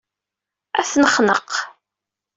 [0.79, 1.49] Ad t-nexneq.